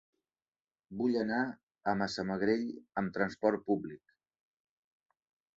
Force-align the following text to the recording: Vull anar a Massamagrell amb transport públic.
Vull 1.01 1.17
anar 1.23 1.41
a 1.93 1.95
Massamagrell 2.01 2.65
amb 3.03 3.15
transport 3.19 3.67
públic. 3.71 4.19